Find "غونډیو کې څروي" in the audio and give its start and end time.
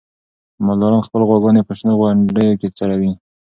1.99-3.11